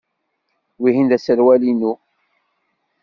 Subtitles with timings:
[0.81, 1.93] Wihin d aserwal-inu.